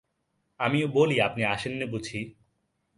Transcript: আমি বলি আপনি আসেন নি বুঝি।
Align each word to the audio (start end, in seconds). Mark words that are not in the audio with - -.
আমি 0.59 0.79
বলি 0.93 1.15
আপনি 1.21 1.41
আসেন 1.45 1.73
নি 1.79 1.85
বুঝি। 1.85 2.19